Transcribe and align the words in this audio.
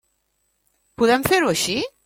Podem 1.03 1.29
fer-ho 1.29 1.53
així? 1.53 1.81